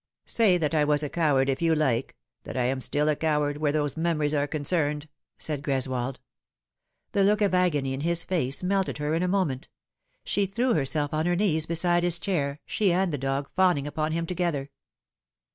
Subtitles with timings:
[0.25, 3.57] "Say that I was a coward, if you like; that I am still a coward,
[3.57, 6.17] where those memories are concerned," said Greswold.
[7.11, 9.69] The look of agony in his face melted her in a moment.
[10.23, 14.11] She threw herself on her knees beside his chair, she and the dog fawning upon
[14.11, 14.71] him together.